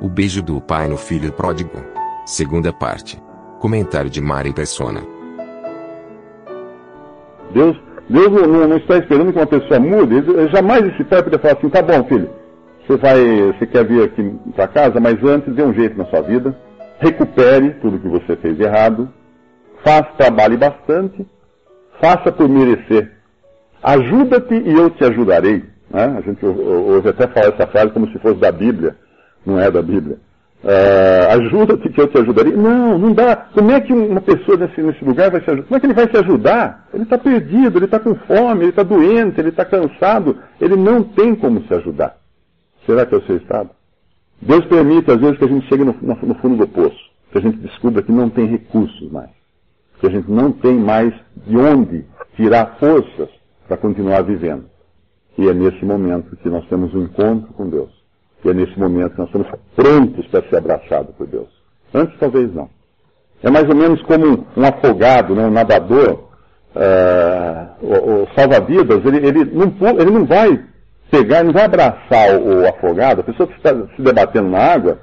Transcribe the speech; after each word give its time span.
O 0.00 0.08
beijo 0.08 0.40
do 0.42 0.60
pai 0.60 0.86
no 0.86 0.96
filho 0.96 1.32
pródigo. 1.32 1.70
Segunda 2.24 2.72
parte. 2.72 3.20
Comentário 3.58 4.08
de 4.08 4.20
Mari 4.20 4.52
Persona. 4.52 5.00
Deus, 7.52 7.76
Deus 8.08 8.30
não, 8.30 8.68
não 8.68 8.76
está 8.76 8.98
esperando 8.98 9.32
que 9.32 9.38
uma 9.38 9.46
pessoa 9.46 9.80
mude. 9.80 10.14
Ele, 10.14 10.48
jamais 10.50 10.86
esse 10.86 11.02
pai 11.02 11.20
poderia 11.20 11.40
falar 11.40 11.54
assim, 11.54 11.68
tá 11.68 11.82
bom, 11.82 12.04
filho, 12.04 12.30
você 12.86 12.96
vai, 12.96 13.52
você 13.52 13.66
quer 13.66 13.84
vir 13.84 14.04
aqui 14.04 14.38
para 14.54 14.68
casa, 14.68 15.00
mas 15.00 15.22
antes 15.24 15.52
dê 15.52 15.64
um 15.64 15.74
jeito 15.74 15.98
na 15.98 16.04
sua 16.06 16.20
vida, 16.22 16.56
recupere 17.00 17.70
tudo 17.80 17.98
que 17.98 18.08
você 18.08 18.36
fez 18.36 18.60
errado, 18.60 19.08
faça, 19.84 20.10
trabalhe 20.16 20.56
bastante, 20.56 21.26
faça 22.00 22.30
por 22.30 22.48
merecer. 22.48 23.10
Ajuda-te 23.82 24.54
e 24.54 24.72
eu 24.72 24.90
te 24.90 25.04
ajudarei. 25.04 25.64
Né? 25.90 26.16
A 26.16 26.20
gente 26.20 26.44
hoje 26.46 27.08
até 27.08 27.26
fala 27.26 27.48
essa 27.48 27.66
frase 27.66 27.90
como 27.90 28.08
se 28.12 28.18
fosse 28.20 28.36
da 28.36 28.52
Bíblia, 28.52 28.96
não 29.44 29.58
é 29.58 29.70
da 29.70 29.82
Bíblia. 29.82 30.18
Uh, 30.62 31.40
ajuda-te 31.40 31.88
que 31.88 32.00
eu 32.00 32.08
te 32.08 32.18
ajudarei. 32.18 32.52
Não, 32.52 32.98
não 32.98 33.12
dá. 33.12 33.36
Como 33.36 33.70
é 33.70 33.80
que 33.80 33.92
uma 33.92 34.20
pessoa 34.20 34.56
nesse, 34.56 34.82
nesse 34.82 35.04
lugar 35.04 35.30
vai 35.30 35.40
se 35.42 35.50
ajudar? 35.50 35.66
Como 35.68 35.76
é 35.76 35.80
que 35.80 35.86
ele 35.86 35.94
vai 35.94 36.10
se 36.10 36.16
ajudar? 36.16 36.88
Ele 36.92 37.02
está 37.04 37.16
perdido, 37.16 37.78
ele 37.78 37.84
está 37.84 38.00
com 38.00 38.14
fome, 38.14 38.62
ele 38.62 38.70
está 38.70 38.82
doente, 38.82 39.40
ele 39.40 39.50
está 39.50 39.64
cansado. 39.64 40.36
Ele 40.60 40.74
não 40.74 41.04
tem 41.04 41.34
como 41.36 41.62
se 41.62 41.74
ajudar. 41.74 42.16
Será 42.84 43.06
que 43.06 43.14
é 43.14 43.18
o 43.18 43.26
seu 43.26 43.36
estado? 43.36 43.70
Deus 44.40 44.64
permite, 44.66 45.10
às 45.10 45.20
vezes, 45.20 45.38
que 45.38 45.44
a 45.44 45.48
gente 45.48 45.68
chegue 45.68 45.84
no, 45.84 45.94
no 46.00 46.34
fundo 46.36 46.56
do 46.56 46.68
poço, 46.68 46.98
que 47.30 47.38
a 47.38 47.40
gente 47.40 47.58
descubra 47.58 48.02
que 48.02 48.12
não 48.12 48.30
tem 48.30 48.46
recursos 48.46 49.10
mais, 49.10 49.30
que 50.00 50.06
a 50.06 50.10
gente 50.10 50.30
não 50.30 50.52
tem 50.52 50.76
mais 50.76 51.12
de 51.46 51.56
onde 51.56 52.04
tirar 52.36 52.76
forças 52.78 53.28
para 53.66 53.76
continuar 53.76 54.22
vivendo. 54.22 54.64
E 55.36 55.48
é 55.48 55.54
nesse 55.54 55.84
momento 55.84 56.36
que 56.36 56.48
nós 56.48 56.66
temos 56.68 56.94
um 56.94 57.02
encontro 57.02 57.52
com 57.52 57.68
Deus. 57.68 57.97
E 58.44 58.48
é 58.48 58.54
nesse 58.54 58.78
momento 58.78 59.12
que 59.12 59.18
nós 59.18 59.28
estamos 59.28 59.48
prontos 59.74 60.26
para 60.28 60.48
ser 60.48 60.56
abraçados 60.56 61.14
por 61.16 61.26
Deus. 61.26 61.48
Antes, 61.92 62.18
talvez 62.18 62.54
não. 62.54 62.68
É 63.42 63.50
mais 63.50 63.68
ou 63.68 63.74
menos 63.74 64.02
como 64.02 64.46
um 64.56 64.64
afogado, 64.64 65.34
né, 65.34 65.46
um 65.46 65.50
nadador, 65.50 66.28
uh, 66.74 67.68
o, 67.80 68.22
o 68.22 68.28
salva-vidas, 68.36 69.04
ele, 69.04 69.26
ele, 69.26 69.44
não, 69.44 69.72
ele 70.00 70.10
não 70.10 70.24
vai 70.24 70.60
pegar, 71.10 71.44
não 71.44 71.52
vai 71.52 71.64
abraçar 71.64 72.36
o, 72.36 72.62
o 72.62 72.68
afogado, 72.68 73.20
a 73.20 73.24
pessoa 73.24 73.46
que 73.46 73.56
está 73.56 73.70
se 73.94 74.02
debatendo 74.02 74.50
na 74.50 74.58
água, 74.58 74.98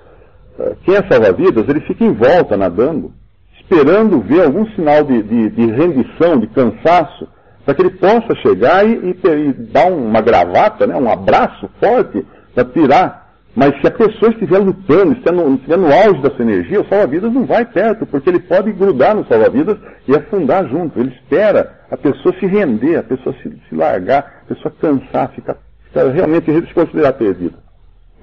uh, 0.60 0.76
quem 0.84 0.96
é 0.96 1.04
salva-vidas, 1.10 1.68
ele 1.68 1.82
fica 1.82 2.04
em 2.04 2.14
volta 2.14 2.58
nadando, 2.58 3.14
esperando 3.62 4.20
ver 4.20 4.44
algum 4.44 4.66
sinal 4.72 5.04
de, 5.04 5.24
de, 5.24 5.50
de 5.50 5.66
rendição, 5.72 6.38
de 6.38 6.48
cansaço, 6.48 7.28
para 7.66 7.74
que 7.74 7.82
ele 7.82 7.92
possa 7.92 8.36
chegar 8.42 8.86
e, 8.86 8.92
e, 8.94 9.28
e, 9.28 9.54
dar 9.54 9.92
uma 9.92 10.22
gravata, 10.22 10.86
né, 10.86 10.96
um 10.96 11.10
abraço 11.10 11.70
forte 11.80 12.26
para 12.54 12.66
tirar 12.66 13.25
mas 13.56 13.80
se 13.80 13.88
a 13.88 13.92
pessoa 13.92 14.32
estiver 14.32 14.58
lutando, 14.58 15.14
estiver 15.14 15.32
no, 15.32 15.56
estiver 15.56 15.78
no 15.78 15.88
auge 15.88 16.22
da 16.22 16.30
sua 16.32 16.44
energia, 16.44 16.82
o 16.82 16.88
salva-vidas 16.90 17.32
não 17.32 17.46
vai 17.46 17.64
perto, 17.64 18.06
porque 18.06 18.30
ele 18.30 18.40
pode 18.40 18.74
grudar 18.74 19.16
no 19.16 19.26
salva-vidas 19.28 19.78
e 20.06 20.14
afundar 20.14 20.68
junto. 20.68 21.00
Ele 21.00 21.14
espera 21.16 21.80
a 21.90 21.96
pessoa 21.96 22.36
se 22.38 22.46
render, 22.46 22.98
a 22.98 23.04
pessoa 23.04 23.34
se, 23.42 23.50
se 23.70 23.76
largar, 23.76 24.44
a 24.44 24.54
pessoa 24.54 24.74
cansar, 24.82 25.32
ficar, 25.32 25.58
ficar 25.86 26.10
realmente 26.10 26.52
se 26.52 26.74
considerar 26.74 27.14
perdida. 27.14 27.58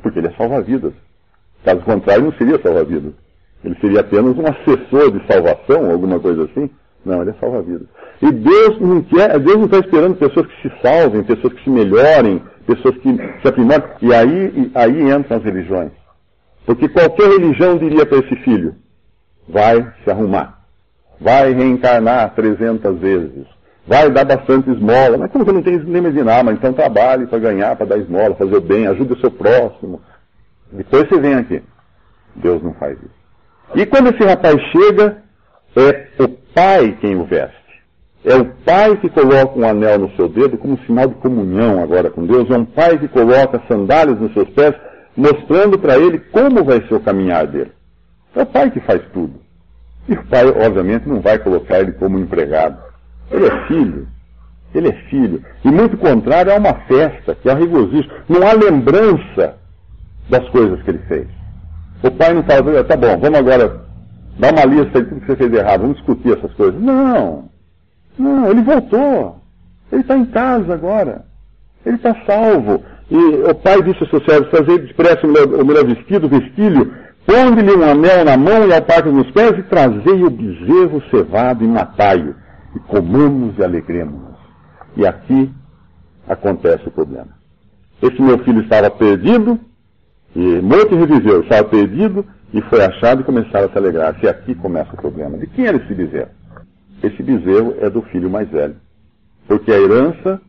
Porque 0.02 0.18
ele 0.18 0.28
é 0.28 0.32
salva-vidas. 0.32 0.92
Caso 1.64 1.80
contrário, 1.80 2.24
não 2.24 2.32
seria 2.32 2.60
salva-vidas. 2.60 3.14
Ele 3.64 3.76
seria 3.80 4.00
apenas 4.00 4.36
um 4.36 4.44
assessor 4.46 5.12
de 5.12 5.26
salvação, 5.26 5.90
alguma 5.90 6.20
coisa 6.20 6.44
assim. 6.44 6.68
Não, 7.04 7.20
ele 7.20 7.30
é 7.30 7.34
salva-vidas. 7.34 7.88
E 8.20 8.30
Deus 8.30 8.80
não 8.80 9.02
quer, 9.02 9.38
Deus 9.40 9.56
não 9.56 9.64
está 9.64 9.78
esperando 9.78 10.16
pessoas 10.16 10.46
que 10.46 10.62
se 10.62 10.72
salvem, 10.80 11.24
pessoas 11.24 11.52
que 11.54 11.64
se 11.64 11.70
melhorem, 11.70 12.40
pessoas 12.66 12.96
que 12.98 13.16
se 13.16 13.48
aprimoram. 13.48 13.84
E 14.00 14.14
aí, 14.14 14.70
aí 14.74 15.10
entram 15.10 15.38
as 15.38 15.42
religiões. 15.42 15.90
Porque 16.64 16.88
qualquer 16.88 17.28
religião 17.28 17.76
diria 17.76 18.06
para 18.06 18.18
esse 18.18 18.36
filho: 18.36 18.76
vai 19.48 19.92
se 20.04 20.10
arrumar, 20.10 20.60
vai 21.20 21.52
reencarnar 21.52 22.34
300 22.34 22.98
vezes, 23.00 23.46
vai 23.86 24.08
dar 24.10 24.24
bastante 24.24 24.70
esmola. 24.70 25.18
Mas 25.18 25.32
como 25.32 25.44
você 25.44 25.52
não 25.52 25.62
tem 25.62 25.78
nem 25.80 26.02
medinar, 26.02 26.44
mas 26.44 26.56
então 26.56 26.72
trabalhe 26.72 27.26
para 27.26 27.38
ganhar, 27.38 27.74
para 27.74 27.86
dar 27.86 27.98
esmola, 27.98 28.36
fazer 28.36 28.56
o 28.56 28.60
bem, 28.60 28.86
ajude 28.86 29.14
o 29.14 29.20
seu 29.20 29.30
próximo. 29.30 30.00
Depois 30.70 31.08
você 31.08 31.20
vem 31.20 31.34
aqui. 31.34 31.62
Deus 32.36 32.62
não 32.62 32.72
faz 32.74 32.96
isso. 32.98 33.22
E 33.74 33.86
quando 33.86 34.14
esse 34.14 34.24
rapaz 34.24 34.56
chega, 34.70 35.22
é 35.76 36.22
o 36.22 36.28
pai 36.28 36.96
quem 37.00 37.16
o 37.16 37.24
veste. 37.24 37.56
É 38.24 38.36
o 38.36 38.44
pai 38.44 38.96
que 38.98 39.08
coloca 39.08 39.58
um 39.58 39.68
anel 39.68 39.98
no 39.98 40.10
seu 40.14 40.28
dedo 40.28 40.56
como 40.56 40.78
sinal 40.86 41.08
de 41.08 41.14
comunhão 41.16 41.82
agora 41.82 42.08
com 42.10 42.24
Deus. 42.24 42.48
É 42.50 42.56
um 42.56 42.64
pai 42.64 42.98
que 42.98 43.08
coloca 43.08 43.60
sandálias 43.66 44.20
nos 44.20 44.32
seus 44.32 44.48
pés, 44.50 44.74
mostrando 45.16 45.78
para 45.78 45.98
ele 45.98 46.18
como 46.18 46.62
vai 46.62 46.86
ser 46.86 46.94
o 46.94 47.00
caminhar 47.00 47.46
dele. 47.46 47.72
É 48.34 48.42
o 48.42 48.46
pai 48.46 48.70
que 48.70 48.80
faz 48.80 49.02
tudo. 49.12 49.40
E 50.08 50.14
o 50.14 50.24
pai, 50.26 50.46
obviamente, 50.46 51.08
não 51.08 51.20
vai 51.20 51.38
colocar 51.38 51.80
ele 51.80 51.92
como 51.92 52.18
empregado. 52.18 52.78
Ele 53.30 53.46
é 53.46 53.66
filho. 53.66 54.06
Ele 54.74 54.88
é 54.88 54.92
filho. 55.10 55.42
E 55.64 55.68
muito 55.68 55.96
contrário, 55.96 56.52
é 56.52 56.58
uma 56.58 56.74
festa, 56.86 57.34
que 57.34 57.48
é 57.48 57.54
regozijo. 57.54 58.08
Não 58.28 58.46
há 58.46 58.52
lembrança 58.52 59.56
das 60.30 60.48
coisas 60.50 60.80
que 60.82 60.90
ele 60.90 61.02
fez. 61.08 61.26
O 62.02 62.10
pai 62.10 62.34
não 62.34 62.42
fala, 62.42 62.84
tá 62.84 62.96
bom, 62.96 63.18
vamos 63.18 63.38
agora 63.38 63.91
dar 64.38 64.52
uma 64.52 64.64
lista 64.64 65.02
de 65.02 65.08
tudo 65.08 65.20
que 65.20 65.26
você 65.26 65.36
fez 65.36 65.52
errado, 65.52 65.80
vamos 65.82 65.96
discutir 65.96 66.36
essas 66.36 66.52
coisas. 66.54 66.80
Não. 66.80 67.50
Não, 68.18 68.50
ele 68.50 68.62
voltou. 68.62 69.40
Ele 69.90 70.02
está 70.02 70.16
em 70.16 70.24
casa 70.26 70.72
agora. 70.72 71.24
Ele 71.84 71.96
está 71.96 72.14
salvo. 72.26 72.82
E 73.10 73.16
o 73.16 73.54
pai 73.54 73.82
disse 73.82 74.02
ao 74.02 74.08
seu 74.08 74.24
servo, 74.24 74.50
fazer 74.50 74.78
depressa 74.86 75.26
o 75.26 75.64
melhor 75.64 75.84
vestido, 75.84 76.28
vestilho, 76.28 76.94
ponde-lhe 77.26 77.72
um 77.72 77.82
anel 77.82 78.24
na 78.24 78.36
mão 78.36 78.66
e 78.66 78.80
parte 78.80 79.08
nos 79.08 79.30
pés 79.32 79.58
e 79.58 79.62
trazei 79.64 80.24
o 80.24 80.30
bezerro 80.30 81.02
cevado 81.10 81.62
e 81.62 81.68
matai-o. 81.68 82.34
E 82.74 82.78
comamos 82.80 83.58
e 83.58 83.64
alegremos-nos. 83.64 84.38
E 84.96 85.06
aqui 85.06 85.50
acontece 86.26 86.88
o 86.88 86.90
problema. 86.90 87.28
Esse 88.00 88.20
meu 88.20 88.38
filho 88.38 88.62
estava 88.62 88.90
perdido, 88.90 89.60
e 90.34 90.40
morto 90.62 90.94
e 90.94 90.98
reviveu, 90.98 91.42
estava 91.42 91.64
perdido 91.68 92.24
e 92.52 92.60
foi 92.62 92.84
achado 92.84 93.22
e 93.22 93.24
começaram 93.24 93.66
a 93.66 93.70
se 93.70 93.78
alegrar. 93.78 94.16
E 94.22 94.28
aqui 94.28 94.54
começa 94.54 94.92
o 94.92 94.96
problema. 94.96 95.38
De 95.38 95.46
quem 95.46 95.66
era 95.66 95.76
esse 95.76 95.94
bezerro? 95.94 96.30
esse 97.02 97.22
bezerro 97.22 97.76
é 97.80 97.90
do 97.90 98.02
filho 98.02 98.30
mais 98.30 98.48
velho. 98.48 98.76
Porque 99.46 99.72
a 99.72 99.78
herança 99.78 100.40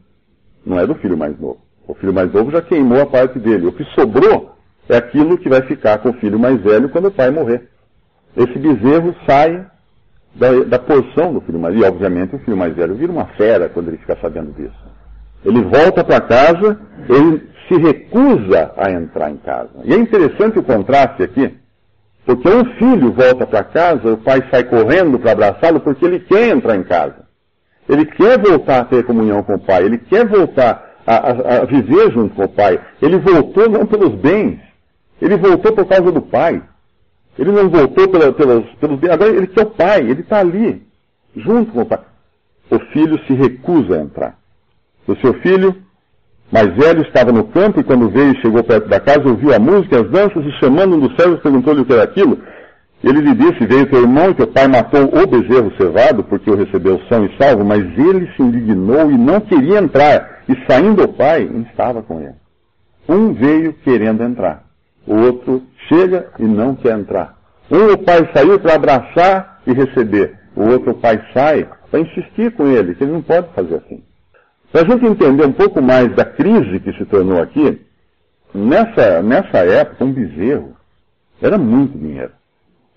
não 0.66 0.80
é 0.80 0.86
do 0.86 0.96
filho 0.96 1.18
mais 1.18 1.38
novo. 1.40 1.60
O 1.88 1.94
filho 1.96 2.14
mais 2.14 2.32
novo 2.32 2.52
já 2.52 2.62
queimou 2.62 3.02
a 3.02 3.06
parte 3.06 3.40
dele. 3.40 3.68
O 3.68 3.74
que 3.74 3.84
sobrou 3.96 4.56
é 4.88 4.96
aquilo 4.96 5.38
que 5.38 5.50
vai 5.50 5.62
ficar 5.64 5.98
com 6.00 6.10
o 6.10 6.14
filho 6.14 6.40
mais 6.40 6.62
velho 6.62 6.90
quando 6.90 7.08
o 7.08 7.12
pai 7.12 7.32
morrer. 7.32 7.70
Esse 8.36 8.58
bezerro 8.58 9.16
sai 9.28 9.66
da, 10.36 10.64
da 10.64 10.80
porção 10.80 11.34
do 11.34 11.42
filho 11.42 11.60
mais 11.60 11.74
velho. 11.74 11.86
E, 11.86 11.90
obviamente, 11.90 12.36
o 12.36 12.40
filho 12.40 12.58
mais 12.58 12.76
velho 12.76 12.96
vira 12.96 13.12
uma 13.12 13.26
fera 13.26 13.70
quando 13.70 13.88
ele 13.88 13.98
fica 13.98 14.18
sabendo 14.22 14.54
disso. 14.54 14.94
Ele 15.44 15.62
volta 15.62 16.04
para 16.04 16.22
casa, 16.22 16.80
ele 17.10 17.50
se 17.68 17.76
recusa 17.78 18.72
a 18.78 18.92
entrar 18.92 19.30
em 19.30 19.38
casa. 19.38 19.72
E 19.84 19.94
é 19.94 19.98
interessante 19.98 20.60
o 20.60 20.64
contraste 20.64 21.24
aqui, 21.24 21.54
porque 22.26 22.48
um 22.48 22.66
filho 22.76 23.12
volta 23.12 23.46
para 23.46 23.64
casa, 23.64 24.14
o 24.14 24.18
pai 24.18 24.44
sai 24.50 24.64
correndo 24.64 25.20
para 25.20 25.34
abraçá-lo 25.34 25.80
porque 25.82 26.06
ele 26.06 26.20
quer 26.20 26.50
entrar 26.50 26.76
em 26.76 26.84
casa. 26.84 27.28
Ele 27.88 28.06
quer 28.06 28.40
voltar 28.40 28.80
a 28.80 28.86
ter 28.86 29.04
comunhão 29.06 29.44
com 29.44 29.56
o 29.56 29.60
pai, 29.60 29.84
ele 29.84 29.98
quer 29.98 30.26
voltar 30.26 30.94
a, 31.06 31.16
a, 31.16 31.62
a 31.62 31.66
viver 31.66 32.12
junto 32.14 32.34
com 32.34 32.46
o 32.46 32.50
pai. 32.50 32.80
Ele 33.02 33.18
voltou 33.18 33.70
não 33.70 33.86
pelos 33.86 34.16
bens, 34.16 34.60
ele 35.22 35.36
voltou 35.36 35.74
por 35.74 35.86
causa 35.86 36.12
do 36.12 36.22
pai. 36.22 36.62
Ele 37.38 37.52
não 37.52 37.68
voltou 37.70 38.08
pela, 38.08 38.32
pelos, 38.32 39.00
bens, 39.00 39.12
agora 39.12 39.32
ele 39.32 39.48
quer 39.48 39.64
o 39.64 39.72
pai, 39.72 40.02
ele 40.02 40.22
está 40.22 40.40
ali, 40.40 40.86
junto 41.36 41.72
com 41.72 41.82
o 41.82 41.86
pai. 41.86 42.00
O 42.70 42.80
filho 42.92 43.20
se 43.26 43.34
recusa 43.34 43.98
a 43.98 44.02
entrar. 44.02 44.40
O 45.08 45.16
seu 45.18 45.34
filho 45.42 45.76
mais 46.54 46.72
velho 46.76 47.02
estava 47.02 47.32
no 47.32 47.46
campo 47.46 47.80
e 47.80 47.84
quando 47.84 48.12
veio 48.12 48.34
e 48.34 48.42
chegou 48.42 48.64
perto 48.64 48.88
da 48.88 49.00
casa, 49.00 49.28
ouviu 49.28 49.56
a 49.56 49.58
música 49.58 50.02
as 50.02 50.10
danças 50.12 50.46
e 50.46 50.52
chamando 50.60 50.96
um 50.96 51.00
dos 51.00 51.16
servos 51.16 51.40
perguntou-lhe 51.40 51.82
o 51.82 51.86
que 51.86 51.94
era 51.94 52.04
aquilo. 52.04 52.38
Ele 53.04 53.22
lhe 53.22 53.34
disse: 53.34 53.66
Veio 53.66 53.90
teu 53.90 54.02
irmão 54.02 54.30
e 54.30 54.36
teu 54.36 54.46
pai 54.46 54.68
matou 54.68 55.06
o 55.06 55.26
bezerro 55.26 55.74
cevado, 55.76 56.24
porque 56.24 56.52
o 56.52 56.56
recebeu 56.56 57.02
são 57.10 57.26
e 57.26 57.36
salvo, 57.38 57.66
mas 57.66 57.80
ele 57.80 58.32
se 58.36 58.44
indignou 58.44 59.10
e 59.10 59.18
não 59.18 59.42
queria 59.42 59.80
entrar. 59.80 60.44
E 60.48 60.56
saindo 60.68 61.04
o 61.04 61.14
pai, 61.14 61.50
estava 61.72 62.04
com 62.04 62.22
ele. 62.22 62.36
Um 63.10 63.34
veio 63.34 63.74
querendo 63.84 64.22
entrar, 64.22 64.64
o 65.08 65.16
outro 65.16 65.64
chega 65.90 66.28
e 66.38 66.44
não 66.44 66.76
quer 66.76 66.96
entrar. 67.00 67.36
Um 67.72 67.94
o 67.94 67.98
pai 67.98 68.30
saiu 68.32 68.60
para 68.60 68.76
abraçar 68.76 69.60
e 69.66 69.74
receber, 69.74 70.36
o 70.56 70.70
outro 70.70 70.92
o 70.92 70.96
pai 70.96 71.20
sai 71.34 71.68
para 71.90 72.00
insistir 72.00 72.52
com 72.52 72.68
ele, 72.68 72.94
que 72.94 73.04
ele 73.04 73.14
não 73.14 73.24
pode 73.24 73.48
fazer 73.56 73.76
assim. 73.76 74.04
Para 74.74 74.82
a 74.82 74.86
gente 74.86 75.06
entender 75.06 75.46
um 75.46 75.52
pouco 75.52 75.84
mais 75.84 76.12
da 76.16 76.26
crise 76.26 76.80
que 76.80 76.92
se 76.94 77.06
tornou 77.06 77.40
aqui, 77.40 77.80
nessa, 78.52 79.22
nessa 79.22 79.60
época, 79.60 80.04
um 80.04 80.12
bezerro 80.12 80.74
era 81.40 81.60
muito 81.60 81.96
dinheiro. 81.96 82.32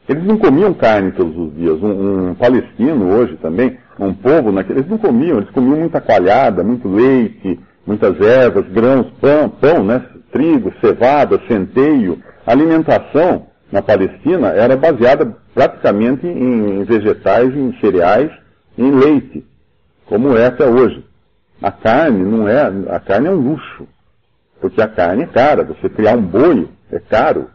Eles 0.09 0.25
não 0.25 0.39
comiam 0.39 0.73
carne 0.73 1.13
todos 1.13 1.37
os 1.37 1.55
dias. 1.55 1.79
Um, 1.83 2.31
um 2.31 2.35
palestino 2.35 3.13
hoje 3.13 3.37
também, 3.43 3.77
um 4.01 4.15
povo, 4.15 4.51
naquele, 4.51 4.79
eles 4.79 4.91
não 4.91 4.97
comiam, 4.97 5.37
eles 5.37 5.51
comiam 5.51 5.77
muita 5.81 6.01
coalhada, 6.01 6.65
muito 6.65 6.89
leite, 6.89 7.61
muitas 7.87 8.19
ervas, 8.23 8.67
grãos, 8.69 9.09
pão, 9.21 9.51
pão, 9.51 9.85
né? 9.85 10.03
Trigo, 10.33 10.73
cevada, 10.81 11.39
centeio. 11.47 12.23
A 12.47 12.53
alimentação 12.53 13.49
na 13.71 13.83
Palestina 13.83 14.49
era 14.49 14.79
baseada 14.79 15.37
praticamente 15.53 16.27
em 16.27 16.85
vegetais, 16.85 17.55
em 17.55 17.79
cereais, 17.81 18.31
em 18.79 18.91
leite, 18.93 19.45
como 20.07 20.39
é 20.39 20.47
até 20.47 20.65
hoje. 20.65 21.05
A 21.63 21.71
carne 21.71 22.23
não 22.23 22.49
é, 22.49 22.61
a 22.91 23.01
carne 23.01 23.29
é 23.29 23.31
um 23.31 23.41
luxo, 23.41 23.87
porque 24.61 24.81
a 24.81 24.89
carne 24.89 25.23
é 25.23 25.27
cara. 25.27 25.65
Você 25.65 25.89
criar 25.89 26.17
um 26.17 26.23
boi 26.23 26.69
é 26.91 26.99
caro. 26.99 27.49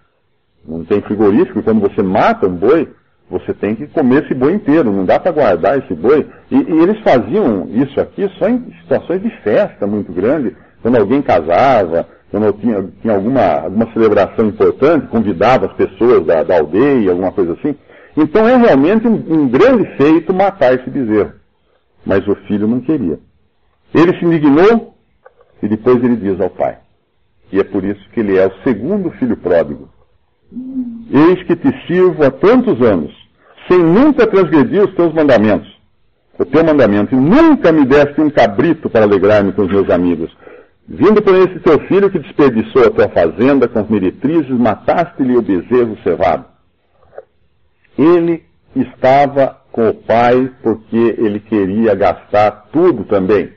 Não 0.65 0.83
tem 0.83 1.01
frigorífico, 1.01 1.63
quando 1.63 1.81
você 1.81 2.01
mata 2.03 2.47
um 2.47 2.55
boi, 2.55 2.87
você 3.29 3.53
tem 3.53 3.75
que 3.75 3.87
comer 3.87 4.25
esse 4.25 4.33
boi 4.33 4.53
inteiro, 4.53 4.91
não 4.91 5.05
dá 5.05 5.19
para 5.19 5.31
guardar 5.31 5.79
esse 5.79 5.93
boi. 5.93 6.27
E, 6.51 6.55
e, 6.55 6.83
eles 6.83 6.99
faziam 6.99 7.67
isso 7.69 7.99
aqui 7.99 8.29
só 8.37 8.47
em 8.47 8.71
situações 8.81 9.21
de 9.21 9.29
festa 9.41 9.87
muito 9.87 10.11
grande, 10.11 10.55
quando 10.81 10.97
alguém 10.97 11.21
casava, 11.21 12.07
quando 12.29 12.53
tinha, 12.53 12.89
tinha 13.01 13.15
alguma, 13.15 13.61
alguma 13.61 13.91
celebração 13.93 14.47
importante, 14.47 15.07
convidava 15.07 15.67
as 15.67 15.73
pessoas 15.73 16.25
da, 16.25 16.43
da 16.43 16.57
aldeia, 16.57 17.11
alguma 17.11 17.31
coisa 17.31 17.53
assim. 17.53 17.75
Então 18.15 18.47
é 18.47 18.55
realmente 18.57 19.07
um, 19.07 19.13
um 19.13 19.47
grande 19.47 19.85
feito 19.95 20.33
matar 20.33 20.73
esse 20.73 20.89
bezerro. 20.89 21.33
Mas 22.05 22.27
o 22.27 22.35
filho 22.47 22.67
não 22.67 22.81
queria. 22.81 23.19
Ele 23.93 24.17
se 24.17 24.25
indignou 24.25 24.95
e 25.61 25.67
depois 25.67 26.03
ele 26.03 26.15
diz 26.15 26.39
ao 26.39 26.49
pai. 26.49 26.77
E 27.51 27.59
é 27.59 27.63
por 27.63 27.83
isso 27.83 28.09
que 28.11 28.19
ele 28.21 28.37
é 28.37 28.47
o 28.47 28.63
segundo 28.63 29.11
filho 29.11 29.35
pródigo. 29.37 29.89
Eis 31.11 31.43
que 31.43 31.55
te 31.55 31.87
sirvo 31.87 32.23
há 32.23 32.31
tantos 32.31 32.81
anos, 32.81 33.13
sem 33.67 33.79
nunca 33.79 34.27
transgredir 34.27 34.83
os 34.83 34.93
teus 34.95 35.13
mandamentos. 35.13 35.69
O 36.39 36.45
teu 36.45 36.63
mandamento, 36.63 37.13
e 37.13 37.17
nunca 37.17 37.71
me 37.71 37.85
deste 37.85 38.19
um 38.19 38.29
cabrito 38.29 38.89
para 38.89 39.03
alegrar-me 39.03 39.51
com 39.51 39.63
os 39.63 39.67
meus 39.67 39.89
amigos. 39.89 40.35
Vindo 40.87 41.21
por 41.21 41.35
esse 41.35 41.59
teu 41.59 41.79
filho 41.87 42.09
que 42.09 42.19
desperdiçou 42.19 42.85
a 42.85 42.89
tua 42.89 43.09
fazenda 43.09 43.67
com 43.67 43.79
as 43.79 43.89
meretrizes, 43.89 44.49
mataste-lhe 44.49 45.37
o 45.37 45.41
bezerro 45.41 45.97
cevado. 46.03 46.45
Ele 47.97 48.43
estava 48.75 49.57
com 49.71 49.89
o 49.89 49.93
pai 49.93 50.51
porque 50.63 51.15
ele 51.17 51.39
queria 51.39 51.93
gastar 51.95 52.69
tudo 52.71 53.05
também, 53.05 53.51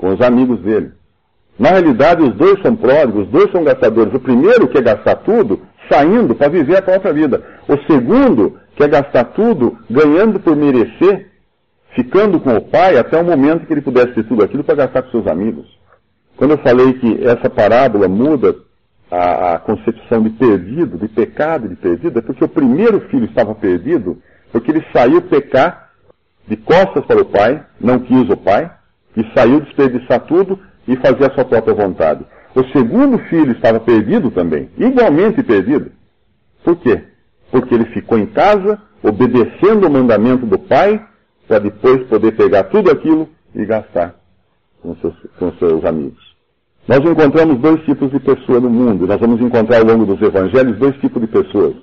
com 0.00 0.14
os 0.14 0.20
amigos 0.22 0.58
dele. 0.62 0.92
Na 1.58 1.72
realidade, 1.72 2.22
os 2.22 2.34
dois 2.34 2.58
são 2.62 2.74
pródigos, 2.74 3.26
os 3.26 3.28
dois 3.28 3.52
são 3.52 3.62
gastadores. 3.62 4.14
O 4.14 4.18
primeiro 4.18 4.66
quer 4.66 4.82
gastar 4.82 5.16
tudo, 5.16 5.60
saindo 5.92 6.34
para 6.34 6.48
viver 6.48 6.78
a 6.78 6.82
própria 6.82 7.12
vida. 7.12 7.42
O 7.68 7.76
segundo 7.92 8.58
quer 8.76 8.88
gastar 8.88 9.24
tudo 9.24 9.76
ganhando 9.90 10.40
por 10.40 10.56
merecer, 10.56 11.28
ficando 11.94 12.40
com 12.40 12.56
o 12.56 12.62
pai 12.62 12.96
até 12.96 13.20
o 13.20 13.24
momento 13.24 13.66
que 13.66 13.74
ele 13.74 13.82
pudesse 13.82 14.14
ter 14.14 14.24
tudo 14.24 14.42
aquilo 14.42 14.64
para 14.64 14.76
gastar 14.76 15.02
com 15.02 15.10
seus 15.10 15.26
amigos. 15.26 15.66
Quando 16.34 16.52
eu 16.52 16.58
falei 16.58 16.94
que 16.94 17.22
essa 17.22 17.50
parábola 17.50 18.08
muda 18.08 18.56
a, 19.10 19.54
a 19.54 19.58
concepção 19.58 20.22
de 20.22 20.30
perdido, 20.30 20.96
de 20.96 21.08
pecado 21.08 21.68
de 21.68 21.76
perdido, 21.76 22.20
é 22.20 22.22
porque 22.22 22.42
o 22.42 22.48
primeiro 22.48 23.00
filho 23.10 23.26
estava 23.26 23.54
perdido, 23.54 24.16
porque 24.50 24.70
ele 24.70 24.82
saiu 24.94 25.20
pecar 25.20 25.90
de 26.48 26.56
costas 26.56 27.04
para 27.04 27.20
o 27.20 27.26
pai, 27.26 27.62
não 27.78 27.98
quis 27.98 28.30
o 28.30 28.36
pai, 28.38 28.79
e 29.16 29.24
saiu 29.34 29.60
desperdiçar 29.60 30.20
tudo 30.20 30.58
e 30.86 30.96
fazer 30.96 31.30
a 31.30 31.34
sua 31.34 31.44
própria 31.44 31.74
vontade. 31.74 32.24
O 32.54 32.64
segundo 32.72 33.18
filho 33.28 33.52
estava 33.52 33.78
perdido 33.80 34.30
também, 34.30 34.68
igualmente 34.76 35.42
perdido. 35.42 35.92
Por 36.64 36.76
quê? 36.76 37.02
Porque 37.50 37.74
ele 37.74 37.86
ficou 37.86 38.18
em 38.18 38.26
casa, 38.26 38.80
obedecendo 39.02 39.86
o 39.86 39.90
mandamento 39.90 40.46
do 40.46 40.58
pai, 40.58 41.04
para 41.46 41.58
depois 41.58 42.06
poder 42.08 42.32
pegar 42.32 42.64
tudo 42.64 42.90
aquilo 42.90 43.28
e 43.54 43.64
gastar 43.64 44.14
com 44.82 44.94
seus, 44.96 45.14
com 45.38 45.52
seus 45.52 45.84
amigos. 45.84 46.30
Nós 46.88 47.00
encontramos 47.00 47.58
dois 47.58 47.80
tipos 47.84 48.10
de 48.10 48.18
pessoa 48.18 48.60
no 48.60 48.70
mundo. 48.70 49.06
Nós 49.06 49.20
vamos 49.20 49.40
encontrar 49.40 49.78
ao 49.78 49.84
longo 49.84 50.06
dos 50.06 50.20
evangelhos 50.20 50.78
dois 50.78 50.96
tipos 50.96 51.20
de 51.20 51.28
pessoas. 51.28 51.76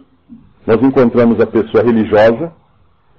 Nós 0.66 0.82
encontramos 0.82 1.40
a 1.40 1.46
pessoa 1.46 1.84
religiosa, 1.84 2.52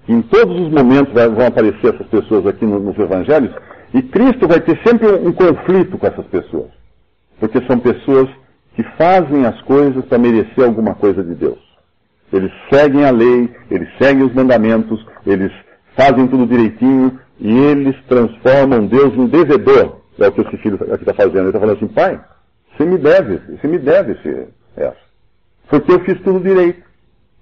que 0.05 0.13
em 0.13 0.21
todos 0.23 0.55
os 0.61 0.69
momentos 0.71 1.15
vão 1.15 1.47
aparecer 1.47 1.95
essas 1.95 2.07
pessoas 2.09 2.47
aqui 2.47 2.67
nos 2.67 2.99
evangelhos, 2.99 3.55
e 3.95 4.03
Cristo 4.03 4.47
vai 4.47 4.61
ter 4.61 4.79
sempre 4.85 5.07
um, 5.07 5.29
um 5.29 5.33
conflito 5.33 5.97
com 5.97 6.07
essas 6.07 6.27
pessoas. 6.27 6.71
Porque 7.41 7.65
são 7.67 7.79
pessoas 7.79 8.29
que 8.75 8.83
fazem 8.97 9.47
as 9.47 9.61
coisas 9.63 10.05
para 10.05 10.19
merecer 10.19 10.65
alguma 10.65 10.95
coisa 10.95 11.23
de 11.23 11.35
Deus. 11.35 11.59
Eles 12.33 12.53
seguem 12.71 13.05
a 13.05 13.11
lei, 13.11 13.51
eles 13.71 13.89
seguem 14.01 14.25
os 14.25 14.35
mandamentos, 14.35 15.05
eles 15.27 15.53
fazem 15.97 16.27
tudo 16.29 16.47
direitinho 16.47 17.19
e 17.41 17.51
eles 17.51 17.97
transformam 18.07 18.87
Deus 18.87 19.15
em 19.15 19.27
devedor. 19.27 19.99
É 20.19 20.29
o 20.29 20.33
que 20.33 20.43
esse 20.43 20.57
filho 20.59 20.77
aqui 20.93 21.03
está 21.03 21.15
fazendo. 21.15 21.39
Ele 21.39 21.49
está 21.49 21.61
falando 21.61 21.77
assim, 21.77 21.89
pai, 21.89 22.21
você 22.77 22.85
me 22.85 22.99
deve, 22.99 23.41
você 23.57 23.67
me 23.67 23.79
deve 23.79 24.13
esse, 24.13 24.49
essa. 24.77 24.97
Porque 25.69 25.93
eu 25.93 26.01
fiz 26.01 26.21
tudo 26.23 26.41
direito. 26.41 26.83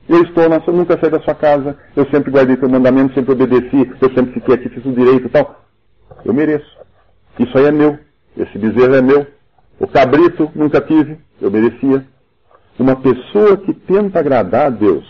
Eu 0.08 0.22
estou, 0.22 0.48
na, 0.48 0.60
nunca 0.68 0.98
saí 1.00 1.10
da 1.10 1.20
sua 1.20 1.34
casa, 1.34 1.76
eu 1.96 2.06
sempre 2.10 2.30
guardei 2.30 2.56
teu 2.56 2.68
mandamento, 2.68 3.12
sempre 3.12 3.32
obedeci, 3.32 3.90
eu 4.00 4.14
sempre 4.14 4.34
fiquei 4.34 4.54
aqui, 4.54 4.68
fiz 4.68 4.82
tudo 4.82 4.94
direito 4.94 5.26
e 5.26 5.30
tal. 5.30 5.65
Eu 6.24 6.32
mereço. 6.32 6.76
Isso 7.38 7.56
aí 7.58 7.66
é 7.66 7.72
meu. 7.72 7.98
Esse 8.36 8.58
bezerro 8.58 8.94
é 8.94 9.02
meu. 9.02 9.26
O 9.78 9.86
cabrito 9.86 10.50
nunca 10.54 10.80
tive, 10.80 11.18
eu 11.40 11.50
merecia. 11.50 12.04
Uma 12.78 12.96
pessoa 12.96 13.56
que 13.56 13.72
tenta 13.72 14.18
agradar 14.18 14.66
a 14.66 14.70
Deus 14.70 15.04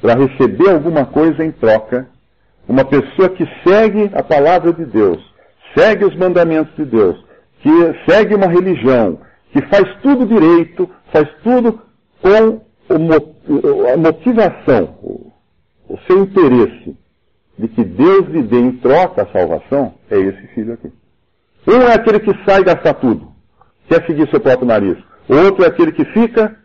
para 0.00 0.14
receber 0.14 0.70
alguma 0.70 1.04
coisa 1.06 1.44
em 1.44 1.50
troca, 1.50 2.08
uma 2.66 2.84
pessoa 2.84 3.28
que 3.30 3.44
segue 3.66 4.10
a 4.14 4.22
palavra 4.22 4.72
de 4.72 4.84
Deus, 4.84 5.18
segue 5.76 6.04
os 6.04 6.14
mandamentos 6.16 6.74
de 6.76 6.84
Deus, 6.84 7.22
que 7.60 7.70
segue 8.08 8.34
uma 8.34 8.46
religião, 8.46 9.18
que 9.52 9.60
faz 9.62 9.84
tudo 10.02 10.26
direito, 10.26 10.88
faz 11.12 11.28
tudo 11.42 11.80
com 12.20 12.60
a 13.92 13.96
motivação, 13.96 14.94
o 15.88 15.98
seu 16.06 16.20
interesse 16.20 16.96
de 17.58 17.68
que 17.68 17.84
Deus 17.84 18.26
lhe 18.28 18.42
dê 18.42 18.58
em 18.58 18.72
troca 18.78 19.22
a 19.22 19.32
salvação, 19.32 19.94
é 20.10 20.18
esse 20.18 20.46
filho 20.48 20.74
aqui. 20.74 20.92
Um 21.66 21.82
é 21.82 21.94
aquele 21.94 22.20
que 22.20 22.32
sai 22.44 22.62
gastar 22.62 22.94
tudo, 22.94 23.28
quer 23.88 24.06
seguir 24.06 24.28
seu 24.30 24.40
próprio 24.40 24.66
nariz. 24.66 24.96
O 25.28 25.34
outro 25.34 25.64
é 25.64 25.68
aquele 25.68 25.92
que 25.92 26.04
fica, 26.06 26.56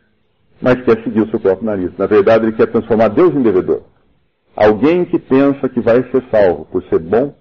mas 0.61 0.81
quer 0.83 1.03
seguir 1.03 1.21
o 1.21 1.29
seu 1.29 1.39
próprio 1.39 1.65
nariz. 1.65 1.91
Na 1.97 2.05
verdade, 2.05 2.45
ele 2.45 2.55
quer 2.55 2.67
transformar 2.67 3.09
Deus 3.09 3.33
em 3.35 3.41
devedor. 3.41 3.81
Alguém 4.55 5.03
que 5.03 5.17
pensa 5.17 5.67
que 5.67 5.81
vai 5.81 6.03
ser 6.11 6.23
salvo 6.29 6.65
por 6.65 6.83
ser 6.83 6.99
bom 6.99 7.33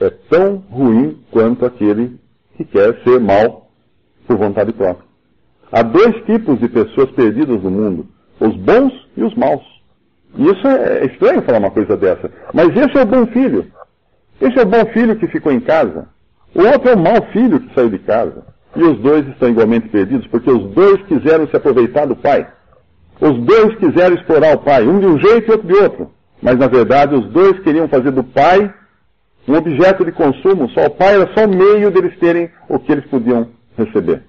é 0.00 0.10
tão 0.30 0.56
ruim 0.70 1.20
quanto 1.30 1.66
aquele 1.66 2.18
que 2.56 2.64
quer 2.64 3.02
ser 3.02 3.20
mal 3.20 3.68
por 4.26 4.36
vontade 4.36 4.72
própria. 4.72 5.06
Há 5.72 5.82
dois 5.82 6.14
tipos 6.24 6.58
de 6.60 6.68
pessoas 6.68 7.10
perdidas 7.10 7.62
no 7.62 7.70
mundo: 7.70 8.06
os 8.40 8.56
bons 8.56 8.92
e 9.16 9.24
os 9.24 9.34
maus. 9.34 9.75
Isso 10.38 10.66
é 10.66 11.06
estranho 11.06 11.42
falar 11.42 11.58
uma 11.58 11.70
coisa 11.70 11.96
dessa. 11.96 12.30
Mas 12.52 12.68
esse 12.76 12.98
é 12.98 13.02
o 13.02 13.06
bom 13.06 13.26
filho. 13.26 13.66
Esse 14.40 14.58
é 14.58 14.62
o 14.62 14.66
bom 14.66 14.84
filho 14.92 15.16
que 15.16 15.26
ficou 15.28 15.52
em 15.52 15.60
casa. 15.60 16.08
O 16.54 16.62
outro 16.62 16.90
é 16.90 16.94
o 16.94 16.98
mau 16.98 17.22
filho 17.32 17.60
que 17.60 17.74
saiu 17.74 17.88
de 17.88 17.98
casa. 17.98 18.44
E 18.74 18.82
os 18.82 18.98
dois 19.00 19.26
estão 19.28 19.48
igualmente 19.48 19.88
perdidos, 19.88 20.26
porque 20.26 20.50
os 20.50 20.74
dois 20.74 21.02
quiseram 21.04 21.48
se 21.48 21.56
aproveitar 21.56 22.06
do 22.06 22.16
pai. 22.16 22.46
Os 23.20 23.38
dois 23.44 23.74
quiseram 23.76 24.14
explorar 24.14 24.54
o 24.54 24.58
pai, 24.58 24.86
um 24.86 25.00
de 25.00 25.06
um 25.06 25.18
jeito 25.18 25.48
e 25.48 25.52
outro 25.52 25.66
de 25.66 25.74
outro. 25.74 26.10
Mas 26.42 26.58
na 26.58 26.66
verdade 26.66 27.14
os 27.14 27.26
dois 27.30 27.58
queriam 27.60 27.88
fazer 27.88 28.10
do 28.10 28.22
pai 28.22 28.72
um 29.48 29.54
objeto 29.54 30.04
de 30.04 30.12
consumo, 30.12 30.68
só 30.70 30.86
o 30.86 30.90
pai 30.90 31.14
era 31.14 31.32
só 31.32 31.44
o 31.44 31.48
meio 31.48 31.90
deles 31.90 32.18
terem 32.18 32.50
o 32.68 32.78
que 32.78 32.90
eles 32.90 33.06
podiam 33.06 33.48
receber. 33.78 34.22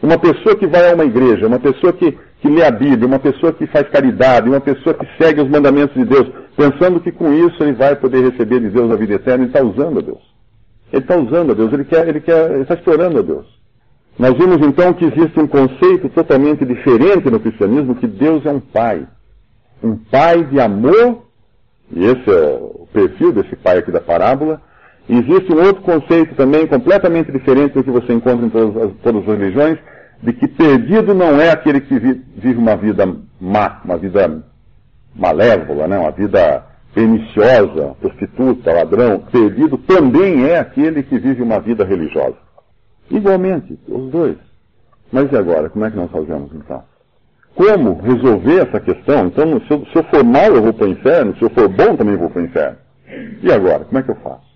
Uma 0.00 0.18
pessoa 0.18 0.56
que 0.56 0.66
vai 0.66 0.90
a 0.90 0.94
uma 0.94 1.04
igreja, 1.04 1.46
uma 1.46 1.58
pessoa 1.58 1.92
que, 1.92 2.16
que 2.42 2.48
lê 2.48 2.64
a 2.64 2.72
Bíblia, 2.72 3.06
uma 3.06 3.20
pessoa 3.20 3.52
que 3.52 3.68
faz 3.68 3.88
caridade, 3.88 4.48
uma 4.48 4.60
pessoa 4.60 4.92
que 4.92 5.06
segue 5.16 5.40
os 5.40 5.48
mandamentos 5.48 5.94
de 5.94 6.04
Deus, 6.04 6.28
pensando 6.56 6.98
que 6.98 7.12
com 7.12 7.32
isso 7.32 7.62
ele 7.62 7.72
vai 7.72 7.94
poder 7.94 8.28
receber 8.30 8.58
de 8.58 8.68
Deus 8.68 8.90
a 8.90 8.96
vida 8.96 9.14
eterna, 9.14 9.44
ele 9.44 9.52
está 9.52 9.62
usando 9.62 10.00
a 10.00 10.02
Deus. 10.02 10.20
Ele 10.92 11.02
está 11.02 11.16
usando 11.16 11.52
a 11.52 11.54
Deus, 11.54 11.72
ele 11.72 11.84
quer, 11.84 12.08
ele 12.08 12.20
quer, 12.20 12.50
ele 12.50 12.62
está 12.62 12.74
explorando 12.74 13.20
a 13.20 13.22
Deus. 13.22 13.46
Nós 14.18 14.36
vimos 14.36 14.58
então 14.66 14.92
que 14.92 15.04
existe 15.04 15.38
um 15.38 15.46
conceito 15.46 16.08
totalmente 16.08 16.64
diferente 16.64 17.30
no 17.30 17.38
cristianismo, 17.38 17.94
que 17.94 18.08
Deus 18.08 18.44
é 18.44 18.50
um 18.50 18.60
pai. 18.60 19.06
um 19.80 19.96
pai 19.96 20.42
de 20.44 20.60
amor, 20.60 21.22
e 21.92 22.04
esse 22.04 22.28
é 22.28 22.58
o 22.60 22.88
perfil 22.92 23.32
desse 23.32 23.54
pai 23.54 23.78
aqui 23.78 23.92
da 23.92 24.00
parábola. 24.00 24.60
Existe 25.08 25.52
um 25.52 25.62
outro 25.64 25.82
conceito 25.82 26.34
também 26.34 26.66
completamente 26.66 27.30
diferente 27.30 27.74
do 27.74 27.84
que 27.84 27.90
você 27.90 28.12
encontra 28.12 28.44
em 28.44 28.50
todas 28.50 28.82
as, 28.82 28.92
todas 29.02 29.22
as 29.22 29.38
religiões, 29.38 29.78
de 30.22 30.32
que 30.32 30.46
perdido 30.46 31.14
não 31.14 31.40
é 31.40 31.50
aquele 31.50 31.80
que 31.80 31.98
vive 31.98 32.58
uma 32.58 32.76
vida 32.76 33.04
má, 33.40 33.80
uma 33.84 33.98
vida 33.98 34.44
malévola, 35.14 35.88
né? 35.88 35.98
uma 35.98 36.12
vida 36.12 36.64
perniciosa, 36.94 37.96
prostituta, 38.00 38.72
ladrão. 38.72 39.20
Perdido 39.32 39.76
também 39.78 40.44
é 40.44 40.58
aquele 40.58 41.02
que 41.02 41.18
vive 41.18 41.42
uma 41.42 41.58
vida 41.58 41.84
religiosa. 41.84 42.36
Igualmente, 43.10 43.78
os 43.88 44.10
dois. 44.10 44.36
Mas 45.10 45.30
e 45.30 45.36
agora? 45.36 45.68
Como 45.68 45.84
é 45.84 45.90
que 45.90 45.96
nós 45.96 46.10
fazemos 46.10 46.50
então? 46.54 46.82
Como 47.54 48.00
resolver 48.00 48.66
essa 48.66 48.80
questão? 48.80 49.26
Então, 49.26 49.60
se 49.60 49.70
eu, 49.70 49.84
se 49.86 49.96
eu 49.96 50.04
for 50.04 50.24
mal, 50.24 50.54
eu 50.54 50.62
vou 50.62 50.72
para 50.72 50.86
o 50.86 50.90
inferno. 50.90 51.36
Se 51.36 51.42
eu 51.42 51.50
for 51.50 51.68
bom, 51.68 51.96
também 51.96 52.16
vou 52.16 52.30
para 52.30 52.40
o 52.40 52.44
inferno. 52.44 52.78
E 53.42 53.52
agora? 53.52 53.84
Como 53.84 53.98
é 53.98 54.02
que 54.02 54.10
eu 54.10 54.16
faço? 54.16 54.52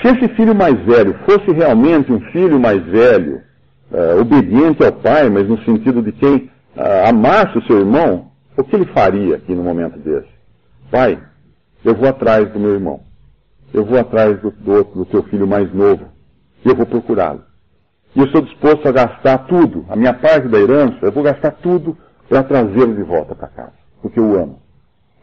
Se 0.00 0.08
esse 0.08 0.28
filho 0.34 0.54
mais 0.54 0.78
velho 0.84 1.18
fosse 1.24 1.50
realmente 1.50 2.12
um 2.12 2.20
filho 2.30 2.60
mais 2.60 2.80
velho, 2.84 3.42
uh, 3.90 4.20
obediente 4.20 4.84
ao 4.84 4.92
pai, 4.92 5.28
mas 5.28 5.48
no 5.48 5.58
sentido 5.64 6.02
de 6.02 6.12
quem 6.12 6.50
uh, 6.76 7.08
amasse 7.08 7.58
o 7.58 7.62
seu 7.62 7.78
irmão, 7.78 8.30
o 8.56 8.64
que 8.64 8.74
ele 8.74 8.86
faria 8.86 9.36
aqui 9.36 9.54
no 9.54 9.62
momento 9.62 9.98
desse? 9.98 10.28
Pai, 10.90 11.22
eu 11.84 11.94
vou 11.94 12.08
atrás 12.08 12.50
do 12.52 12.58
meu 12.58 12.74
irmão. 12.74 13.00
Eu 13.72 13.84
vou 13.84 13.98
atrás 13.98 14.40
do, 14.40 14.50
do, 14.50 14.84
do 14.84 15.04
teu 15.04 15.22
filho 15.24 15.46
mais 15.46 15.72
novo. 15.72 16.06
E 16.64 16.68
eu 16.68 16.74
vou 16.74 16.86
procurá-lo. 16.86 17.42
E 18.16 18.20
eu 18.20 18.26
estou 18.26 18.42
disposto 18.42 18.88
a 18.88 18.92
gastar 18.92 19.38
tudo, 19.46 19.84
a 19.88 19.94
minha 19.94 20.14
parte 20.14 20.48
da 20.48 20.58
herança, 20.58 20.98
eu 21.02 21.12
vou 21.12 21.22
gastar 21.22 21.52
tudo 21.52 21.96
para 22.28 22.42
trazê-lo 22.42 22.94
de 22.94 23.02
volta 23.02 23.34
para 23.34 23.48
casa, 23.48 23.74
porque 24.02 24.18
eu 24.18 24.40
amo. 24.40 24.60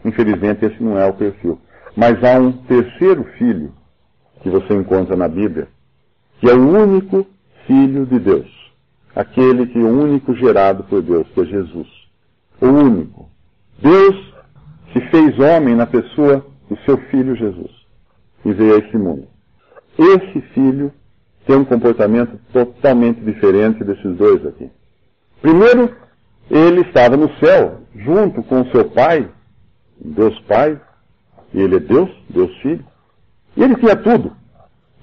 Infelizmente, 0.03 0.65
esse 0.65 0.81
não 0.81 0.98
é 0.98 1.05
o 1.05 1.13
perfil. 1.13 1.60
Mas 1.95 2.24
há 2.24 2.39
um 2.39 2.51
terceiro 2.51 3.24
filho 3.38 3.74
que 4.41 4.50
você 4.50 4.74
encontra 4.75 5.15
na 5.15 5.27
Bíblia, 5.27 5.67
que 6.39 6.50
é 6.50 6.53
o 6.53 6.69
único 6.69 7.25
filho 7.65 8.05
de 8.05 8.19
Deus. 8.19 8.54
Aquele 9.15 9.67
que 9.67 9.79
é 9.79 9.81
o 9.81 10.01
único 10.01 10.36
gerado 10.36 10.84
por 10.84 11.01
Deus, 11.01 11.27
que 11.34 11.41
é 11.41 11.45
Jesus. 11.45 11.88
O 12.62 12.67
único. 12.67 13.29
Deus 13.79 14.34
se 14.91 15.00
fez 15.10 15.39
homem 15.39 15.75
na 15.75 15.86
pessoa 15.86 16.45
do 16.69 16.77
seu 16.79 16.98
filho 17.10 17.36
Jesus 17.36 17.72
e 18.43 18.51
veio 18.53 18.75
a 18.75 18.79
esse 18.79 18.98
mundo. 18.98 19.27
Esse 19.98 20.41
filho 20.53 20.91
tem 21.45 21.55
um 21.55 21.65
comportamento 21.65 22.39
totalmente 22.51 23.22
diferente 23.22 23.84
desses 23.84 24.17
dois 24.17 24.45
aqui. 24.45 24.69
Primeiro, 25.41 25.95
ele 26.50 26.81
estava 26.81 27.15
no 27.15 27.29
céu, 27.38 27.81
junto 27.95 28.43
com 28.43 28.62
o 28.62 28.72
seu 28.72 28.89
pai, 28.89 29.29
Deus 29.98 30.38
Pai, 30.41 30.79
e 31.53 31.62
ele 31.62 31.77
é 31.77 31.79
Deus, 31.79 32.10
Deus 32.29 32.53
Filho, 32.57 32.86
e 33.55 33.63
ele 33.63 33.75
tinha 33.75 33.95
tudo. 33.95 34.36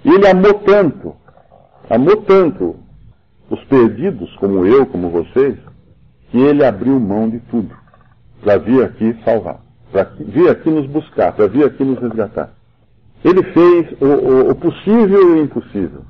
E 0.04 0.11
ele 0.11 0.26
amou 0.28 0.54
tanto, 0.61 1.16
amou 1.88 2.16
tanto 2.23 2.82
os 3.52 3.62
perdidos, 3.64 4.35
como 4.37 4.64
eu, 4.64 4.87
como 4.87 5.11
vocês, 5.11 5.54
que 6.30 6.38
ele 6.38 6.64
abriu 6.64 6.99
mão 6.99 7.28
de 7.28 7.38
tudo 7.50 7.71
para 8.42 8.56
vir 8.56 8.82
aqui 8.82 9.14
salvar, 9.26 9.61
para 9.92 10.04
vir 10.18 10.49
aqui 10.49 10.71
nos 10.71 10.87
buscar, 10.87 11.32
para 11.32 11.49
vir 11.49 11.66
aqui 11.66 11.85
nos 11.85 11.99
resgatar. 11.99 12.49
Ele 13.23 13.42
fez 13.42 13.92
o, 14.00 14.06
o, 14.06 14.50
o 14.50 14.54
possível 14.54 15.21
e 15.21 15.32
o 15.32 15.42
impossível. 15.42 16.00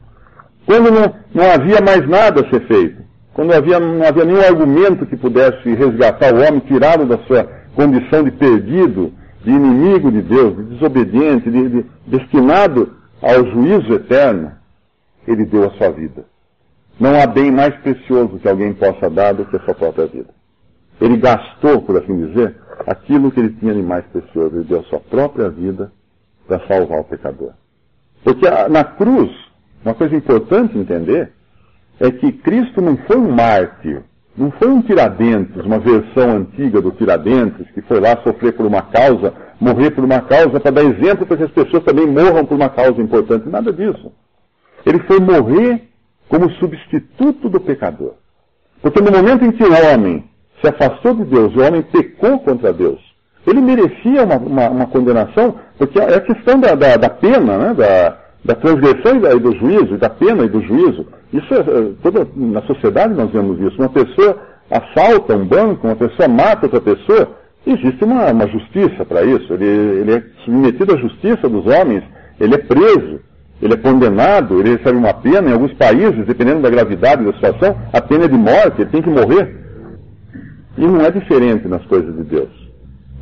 Quando 0.64 0.92
não, 0.92 1.14
não 1.34 1.50
havia 1.52 1.80
mais 1.80 2.08
nada 2.08 2.42
a 2.42 2.48
ser 2.48 2.64
feito, 2.68 3.02
quando 3.34 3.52
havia, 3.52 3.80
não 3.80 4.06
havia 4.06 4.24
nenhum 4.24 4.40
argumento 4.40 5.04
que 5.04 5.16
pudesse 5.16 5.74
resgatar 5.74 6.32
o 6.32 6.46
homem, 6.46 6.60
tirá-lo 6.60 7.06
da 7.06 7.18
sua 7.24 7.42
condição 7.74 8.22
de 8.22 8.30
perdido, 8.30 9.12
de 9.42 9.50
inimigo 9.50 10.12
de 10.12 10.22
Deus, 10.22 10.56
de 10.56 10.62
desobediente, 10.74 11.50
de, 11.50 11.68
de, 11.68 11.86
destinado 12.06 12.92
ao 13.20 13.44
juízo 13.50 13.94
eterno, 13.94 14.52
ele 15.26 15.44
deu 15.44 15.64
a 15.64 15.70
sua 15.70 15.90
vida. 15.90 16.24
Não 17.02 17.20
há 17.20 17.26
bem 17.26 17.50
mais 17.50 17.74
precioso 17.78 18.38
que 18.38 18.48
alguém 18.48 18.72
possa 18.74 19.10
dar 19.10 19.34
do 19.34 19.44
que 19.44 19.56
a 19.56 19.60
sua 19.64 19.74
própria 19.74 20.06
vida. 20.06 20.28
Ele 21.00 21.16
gastou, 21.16 21.82
por 21.82 22.00
assim 22.00 22.28
dizer, 22.28 22.54
aquilo 22.86 23.32
que 23.32 23.40
ele 23.40 23.56
tinha 23.58 23.74
de 23.74 23.82
mais 23.82 24.04
precioso. 24.04 24.54
Ele 24.54 24.64
deu 24.66 24.78
a 24.78 24.84
sua 24.84 25.00
própria 25.00 25.48
vida 25.48 25.90
para 26.46 26.64
salvar 26.68 27.00
o 27.00 27.04
pecador. 27.04 27.54
Porque 28.22 28.48
na 28.70 28.84
cruz, 28.84 29.32
uma 29.84 29.94
coisa 29.94 30.14
importante 30.14 30.78
entender 30.78 31.32
é 31.98 32.08
que 32.12 32.30
Cristo 32.30 32.80
não 32.80 32.96
foi 32.98 33.16
um 33.16 33.32
mártir, 33.32 34.04
não 34.36 34.52
foi 34.52 34.68
um 34.68 34.80
Tiradentes, 34.80 35.56
uma 35.64 35.80
versão 35.80 36.36
antiga 36.36 36.80
do 36.80 36.92
Tiradentes, 36.92 37.68
que 37.72 37.82
foi 37.82 37.98
lá 37.98 38.16
sofrer 38.22 38.52
por 38.52 38.64
uma 38.64 38.82
causa, 38.82 39.34
morrer 39.58 39.90
por 39.90 40.04
uma 40.04 40.20
causa, 40.20 40.60
para 40.60 40.70
dar 40.70 40.84
exemplo 40.84 41.26
para 41.26 41.36
que 41.36 41.42
as 41.42 41.50
pessoas 41.50 41.82
também 41.82 42.06
morram 42.06 42.46
por 42.46 42.54
uma 42.54 42.68
causa 42.68 43.02
importante. 43.02 43.48
Nada 43.48 43.72
disso. 43.72 44.12
Ele 44.86 45.00
foi 45.00 45.18
morrer 45.18 45.91
como 46.32 46.50
substituto 46.52 47.50
do 47.50 47.60
pecador. 47.60 48.14
Porque 48.80 49.02
no 49.02 49.12
momento 49.12 49.44
em 49.44 49.52
que 49.52 49.62
o 49.62 49.92
homem 49.92 50.24
se 50.62 50.68
afastou 50.68 51.14
de 51.14 51.24
Deus, 51.24 51.54
o 51.54 51.60
homem 51.60 51.82
pecou 51.82 52.38
contra 52.38 52.72
Deus, 52.72 52.98
ele 53.46 53.60
merecia 53.60 54.24
uma, 54.24 54.36
uma, 54.36 54.70
uma 54.70 54.86
condenação, 54.86 55.56
porque 55.76 55.98
é 55.98 56.16
a 56.16 56.20
questão 56.22 56.58
da, 56.58 56.74
da, 56.74 56.96
da 56.96 57.10
pena, 57.10 57.58
né, 57.58 57.74
da, 57.74 58.18
da 58.42 58.54
transgressão 58.54 59.16
e 59.16 59.38
do 59.38 59.54
juízo, 59.58 59.98
da 59.98 60.08
pena 60.08 60.44
e 60.44 60.48
do 60.48 60.62
juízo. 60.62 61.06
Isso 61.34 61.52
é, 61.52 61.58
é, 61.58 61.92
toda, 62.02 62.26
na 62.34 62.62
sociedade 62.62 63.12
nós 63.12 63.30
vemos 63.30 63.60
isso. 63.60 63.76
Uma 63.78 63.90
pessoa 63.90 64.40
assalta 64.70 65.36
um 65.36 65.44
banco, 65.44 65.86
uma 65.86 65.96
pessoa 65.96 66.28
mata 66.28 66.64
outra 66.64 66.80
pessoa, 66.80 67.28
existe 67.66 68.02
uma, 68.04 68.32
uma 68.32 68.48
justiça 68.48 69.04
para 69.04 69.22
isso. 69.22 69.52
Ele, 69.52 69.66
ele 69.66 70.14
é 70.14 70.22
submetido 70.46 70.94
à 70.94 70.96
justiça 70.96 71.46
dos 71.46 71.66
homens, 71.66 72.02
ele 72.40 72.54
é 72.54 72.58
preso, 72.58 73.20
ele 73.62 73.74
é 73.74 73.76
condenado, 73.76 74.58
ele 74.58 74.76
recebe 74.76 74.98
uma 74.98 75.14
pena. 75.14 75.48
Em 75.48 75.52
alguns 75.52 75.72
países, 75.74 76.26
dependendo 76.26 76.62
da 76.62 76.68
gravidade 76.68 77.24
da 77.24 77.32
situação, 77.32 77.78
a 77.92 78.00
pena 78.00 78.24
é 78.24 78.28
de 78.28 78.36
morte, 78.36 78.82
ele 78.82 78.90
tem 78.90 79.00
que 79.00 79.08
morrer. 79.08 79.56
E 80.76 80.84
não 80.84 81.00
é 81.00 81.12
diferente 81.12 81.68
nas 81.68 81.84
coisas 81.86 82.12
de 82.16 82.24
Deus. 82.24 82.50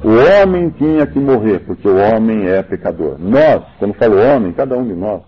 O 0.02 0.09
homem 0.09 0.70
tinha 0.70 1.06
que 1.06 1.18
morrer, 1.18 1.59
porque 1.66 1.87
o 1.87 1.97
homem 1.97 2.49
é 2.49 2.62
pecador. 2.62 3.16
Nós, 3.18 3.62
quando 3.78 3.92
falo 3.94 4.16
homem, 4.16 4.50
cada 4.52 4.78
um 4.78 4.87
de 4.87 4.94
nós, 4.94 5.20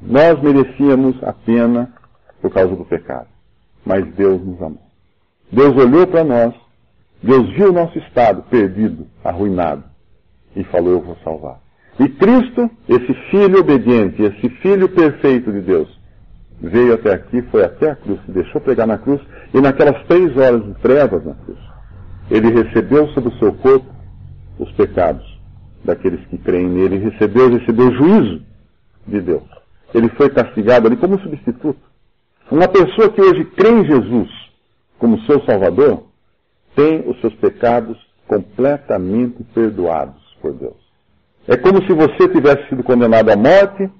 nós 0.00 0.40
merecíamos 0.40 1.22
a 1.22 1.32
pena 1.34 1.92
por 2.40 2.50
causa 2.50 2.74
do 2.74 2.86
pecado. 2.86 3.28
Mas 3.84 4.06
Deus 4.14 4.42
nos 4.42 4.62
amou. 4.62 4.88
Deus 5.52 5.76
olhou 5.76 6.06
para 6.06 6.24
nós, 6.24 6.54
Deus 7.22 7.50
viu 7.50 7.68
o 7.68 7.72
nosso 7.72 7.98
estado 7.98 8.42
perdido, 8.48 9.06
arruinado, 9.22 9.84
e 10.56 10.64
falou: 10.64 10.92
Eu 10.92 11.00
vou 11.02 11.16
salvar. 11.22 11.58
E 11.98 12.08
Cristo, 12.08 12.70
esse 12.88 13.12
filho 13.30 13.60
obediente, 13.60 14.22
esse 14.22 14.48
filho 14.60 14.88
perfeito 14.88 15.50
de 15.52 15.60
Deus, 15.60 15.88
veio 16.60 16.94
até 16.94 17.12
aqui, 17.12 17.42
foi 17.50 17.64
até 17.64 17.90
a 17.90 17.96
cruz, 17.96 18.20
se 18.24 18.32
deixou 18.32 18.60
pegar 18.60 18.86
na 18.86 18.98
cruz, 18.98 19.20
e 19.52 19.60
naquelas 19.60 20.04
três 20.06 20.36
horas 20.36 20.64
de 20.64 20.74
trevas 20.74 21.24
na 21.24 21.34
cruz, 21.34 21.58
ele 22.30 22.50
recebeu 22.50 23.08
sobre 23.08 23.30
o 23.30 23.38
seu 23.38 23.52
corpo 23.54 23.86
os 24.58 24.70
pecados 24.72 25.24
daqueles 25.84 26.24
que 26.26 26.38
creem 26.38 26.68
nele, 26.68 26.98
recebeu, 26.98 27.50
recebeu 27.50 27.88
o 27.88 27.94
juízo 27.94 28.42
de 29.06 29.20
Deus. 29.20 29.48
Ele 29.94 30.08
foi 30.10 30.28
castigado 30.28 30.86
ali 30.86 30.96
como 30.96 31.18
substituto. 31.20 31.80
Uma 32.50 32.68
pessoa 32.68 33.08
que 33.10 33.20
hoje 33.20 33.44
crê 33.56 33.70
em 33.70 33.84
Jesus 33.84 34.28
como 34.98 35.20
seu 35.22 35.40
Salvador, 35.44 36.04
tem 36.74 37.08
os 37.08 37.20
seus 37.20 37.34
pecados 37.34 37.96
completamente 38.26 39.42
perdoados 39.54 40.20
por 40.40 40.52
Deus. 40.52 40.87
É 41.48 41.56
como 41.56 41.82
se 41.82 41.92
você 41.94 42.28
tivesse 42.28 42.68
sido 42.68 42.84
condenado 42.84 43.30
à 43.30 43.36
morte, 43.36 43.90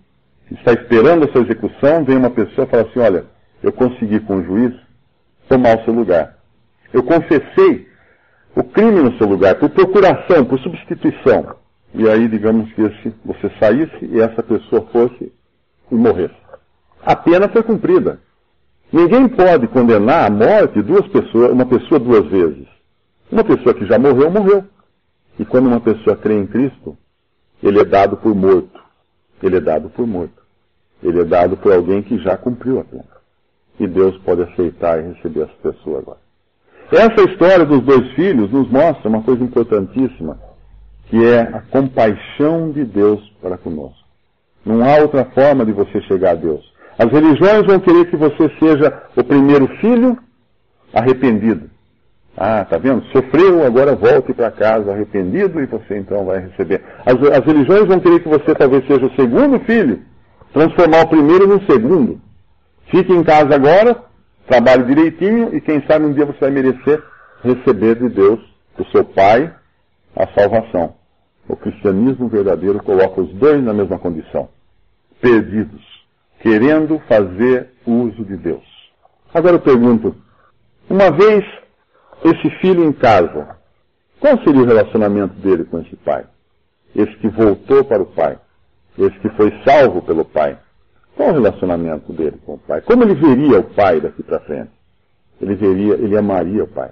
está 0.51 0.75
esperando 0.75 1.25
a 1.25 1.33
sua 1.33 1.41
execução, 1.41 2.05
vem 2.05 2.19
uma 2.19 2.29
pessoa 2.29 2.67
e 2.67 2.71
fala 2.71 2.83
assim, 2.83 3.01
olha, 3.01 3.25
eu 3.63 3.73
consegui 3.73 4.21
com 4.21 4.37
o 4.37 4.45
juiz 4.45 4.75
tomar 5.49 5.79
o 5.79 5.85
seu 5.85 5.95
lugar. 5.95 6.37
Eu 6.93 7.03
confessei 7.03 7.89
o 8.55 8.63
crime 8.63 9.01
no 9.01 9.17
seu 9.17 9.27
lugar, 9.27 9.55
por 9.55 9.71
procuração, 9.71 10.45
por 10.45 10.59
substituição. 10.61 11.57
E 11.95 12.07
aí, 12.07 12.29
digamos 12.29 12.71
que 12.75 12.83
esse, 12.83 13.15
você 13.25 13.51
saísse 13.59 14.05
e 14.05 14.21
essa 14.21 14.43
pessoa 14.43 14.87
fosse 14.93 15.33
e 15.91 15.95
morresse. 15.95 16.37
A 17.01 17.17
pena 17.17 17.49
foi 17.49 17.63
cumprida. 17.63 18.21
Ninguém 18.93 19.27
pode 19.27 19.69
condenar 19.69 20.27
à 20.27 20.31
morte 20.31 20.83
duas 20.83 21.07
pessoas, 21.09 21.51
uma 21.51 21.65
pessoa 21.65 21.99
duas 21.99 22.27
vezes. 22.27 22.67
Uma 23.33 23.43
pessoa 23.43 23.75
que 23.75 23.87
já 23.87 23.99
morreu, 23.99 24.31
morreu. 24.31 24.65
E 25.39 25.47
quando 25.47 25.67
uma 25.67 25.81
pessoa 25.81 26.15
crê 26.15 26.35
em 26.35 26.47
Cristo, 26.47 26.97
ele 27.63 27.81
é 27.81 27.85
dado 27.85 28.17
por 28.17 28.35
morto. 28.35 28.81
Ele 29.43 29.57
é 29.57 29.61
dado 29.61 29.89
por 29.91 30.07
morto. 30.07 30.43
Ele 31.03 31.21
é 31.21 31.25
dado 31.25 31.57
por 31.57 31.73
alguém 31.73 32.03
que 32.03 32.19
já 32.19 32.37
cumpriu 32.37 32.81
a 32.81 32.85
pena. 32.85 33.05
E 33.79 33.87
Deus 33.87 34.17
pode 34.19 34.43
aceitar 34.43 34.99
e 34.99 35.13
receber 35.13 35.43
essa 35.43 35.73
pessoa 35.73 35.99
agora. 36.01 36.19
Essa 36.91 37.31
história 37.31 37.65
dos 37.65 37.83
dois 37.83 38.11
filhos 38.13 38.51
nos 38.51 38.69
mostra 38.71 39.09
uma 39.09 39.23
coisa 39.23 39.45
importantíssima, 39.45 40.41
que 41.07 41.25
é 41.25 41.41
a 41.41 41.61
compaixão 41.61 42.71
de 42.71 42.85
Deus 42.85 43.21
para 43.43 43.59
conosco. 43.59 44.09
Não 44.65 44.83
há 44.83 44.97
outra 45.01 45.25
forma 45.27 45.65
de 45.65 45.73
você 45.73 46.01
chegar 46.03 46.33
a 46.33 46.35
Deus. 46.35 46.73
As 46.99 47.11
religiões 47.13 47.65
vão 47.67 47.79
querer 47.79 48.11
que 48.11 48.17
você 48.17 48.51
seja 48.59 49.03
o 49.17 49.23
primeiro 49.23 49.69
filho 49.79 50.19
arrependido. 50.93 51.71
Ah, 52.41 52.65
tá 52.65 52.79
vendo? 52.79 53.05
Sofreu, 53.07 53.67
agora 53.67 53.97
volte 53.97 54.33
para 54.33 54.53
casa 54.53 54.93
arrependido 54.93 55.61
e 55.61 55.67
você 55.67 55.99
então 55.99 56.25
vai 56.25 56.39
receber. 56.39 56.81
As, 57.05 57.15
as 57.15 57.45
religiões 57.45 57.87
vão 57.87 57.99
querer 57.99 58.21
que 58.21 58.29
você 58.29 58.55
talvez 58.55 58.87
seja 58.87 59.07
o 59.07 59.15
segundo 59.17 59.59
filho, 59.65 60.05
transformar 60.53 61.03
o 61.03 61.09
primeiro 61.09 61.49
no 61.49 61.61
segundo. 61.69 62.21
Fique 62.93 63.13
em 63.13 63.25
casa 63.25 63.57
agora, 63.57 64.05
trabalhe 64.47 64.85
direitinho 64.85 65.53
e 65.53 65.61
quem 65.61 65.85
sabe 65.85 66.05
um 66.05 66.13
dia 66.13 66.27
você 66.27 66.39
vai 66.39 66.51
merecer 66.51 67.03
receber 67.43 67.97
de 67.97 68.09
Deus, 68.09 68.41
do 68.77 68.85
seu 68.91 69.05
Pai, 69.05 69.53
a 70.15 70.27
salvação. 70.29 70.95
O 71.49 71.57
cristianismo 71.57 72.29
verdadeiro 72.29 72.81
coloca 72.83 73.21
os 73.21 73.33
dois 73.35 73.63
na 73.65 73.73
mesma 73.73 73.99
condição. 73.99 74.49
Perdidos, 75.21 75.83
querendo 76.41 77.01
fazer 77.09 77.71
uso 77.85 78.25
de 78.25 78.37
Deus. 78.37 78.63
Agora 79.35 79.57
eu 79.57 79.61
pergunto, 79.61 80.15
uma 80.89 81.11
vez 81.11 81.45
esse 82.25 82.51
filho 82.59 82.85
em 82.85 82.93
casa, 82.93 83.57
qual 84.21 84.39
seria 84.43 84.63
o 84.63 84.67
relacionamento 84.67 85.35
dele 85.35 85.65
com 85.65 85.81
esse 85.81 85.95
pai? 85.97 86.25
Esse 86.95 87.15
que 87.19 87.29
voltou 87.29 87.85
para 87.85 88.03
o 88.03 88.07
pai, 88.07 88.39
esse 88.99 89.19
que 89.21 89.29
foi 89.31 89.53
salvo 89.65 90.03
pelo 90.03 90.25
pai. 90.25 90.59
Qual 91.15 91.31
o 91.31 91.33
relacionamento 91.33 92.13
dele 92.13 92.39
com 92.45 92.55
o 92.55 92.59
pai? 92.59 92.81
Como 92.81 93.03
ele 93.03 93.15
veria 93.15 93.61
o 93.61 93.65
pai 93.65 94.01
daqui 94.01 94.23
para 94.23 94.41
frente? 94.41 94.71
Ele 95.41 95.55
veria, 95.55 95.95
ele 95.95 96.17
amaria 96.17 96.65
o 96.65 96.69
pai, 96.69 96.91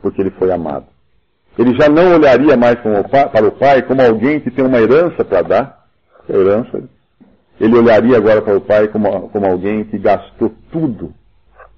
porque 0.00 0.20
ele 0.20 0.30
foi 0.30 0.50
amado. 0.50 0.86
Ele 1.58 1.74
já 1.74 1.88
não 1.88 2.14
olharia 2.14 2.56
mais 2.56 2.76
para 2.80 3.46
o 3.46 3.52
pai 3.52 3.82
como 3.82 4.02
alguém 4.02 4.40
que 4.40 4.50
tem 4.50 4.64
uma 4.64 4.78
herança 4.78 5.24
para 5.24 5.42
dar. 5.42 5.86
Herança. 6.28 6.82
Ele 7.58 7.76
olharia 7.76 8.16
agora 8.16 8.42
para 8.42 8.56
o 8.56 8.60
pai 8.60 8.88
como, 8.88 9.28
como 9.30 9.46
alguém 9.46 9.84
que 9.84 9.98
gastou 9.98 10.52
tudo 10.70 11.14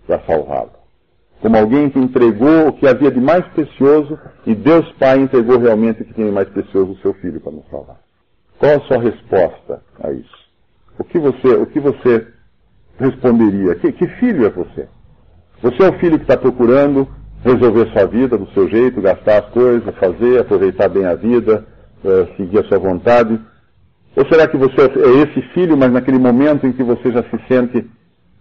para 0.06 0.20
salvá-lo. 0.20 0.77
Como 1.40 1.56
alguém 1.56 1.88
que 1.88 1.98
entregou 1.98 2.68
o 2.68 2.72
que 2.72 2.86
havia 2.86 3.10
de 3.10 3.20
mais 3.20 3.46
precioso 3.48 4.18
e 4.44 4.54
Deus 4.54 4.90
Pai 4.92 5.20
entregou 5.20 5.58
realmente 5.58 6.02
o 6.02 6.04
que 6.04 6.14
tinha 6.14 6.26
de 6.26 6.32
mais 6.32 6.48
precioso, 6.48 6.92
o 6.92 6.98
seu 6.98 7.14
filho, 7.14 7.40
para 7.40 7.52
nos 7.52 7.68
salvar. 7.70 8.00
Qual 8.58 8.76
a 8.76 8.80
sua 8.80 8.98
resposta 8.98 9.82
a 10.02 10.10
isso? 10.10 10.38
O 10.98 11.04
que 11.04 11.18
você, 11.18 11.48
o 11.48 11.66
que 11.66 11.78
você 11.78 12.26
responderia? 12.98 13.76
Que, 13.76 13.92
que 13.92 14.06
filho 14.18 14.46
é 14.46 14.50
você? 14.50 14.88
Você 15.62 15.82
é 15.82 15.88
o 15.88 15.98
filho 16.00 16.18
que 16.18 16.24
está 16.24 16.36
procurando 16.36 17.08
resolver 17.44 17.88
sua 17.92 18.06
vida 18.06 18.36
do 18.36 18.50
seu 18.50 18.68
jeito, 18.68 19.00
gastar 19.00 19.44
as 19.44 19.50
coisas, 19.50 19.94
fazer, 19.96 20.40
aproveitar 20.40 20.88
bem 20.88 21.04
a 21.04 21.14
vida, 21.14 21.64
uh, 22.04 22.36
seguir 22.36 22.58
a 22.58 22.64
sua 22.64 22.78
vontade? 22.78 23.40
Ou 24.16 24.26
será 24.28 24.48
que 24.48 24.56
você 24.56 24.80
é 24.80 25.22
esse 25.22 25.40
filho, 25.52 25.76
mas 25.76 25.92
naquele 25.92 26.18
momento 26.18 26.66
em 26.66 26.72
que 26.72 26.82
você 26.82 27.12
já 27.12 27.22
se 27.22 27.38
sente 27.46 27.88